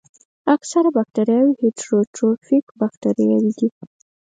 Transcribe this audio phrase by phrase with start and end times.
[0.55, 3.69] اکثره باکتریاوې هیټروټروفیک باکتریاوې دي.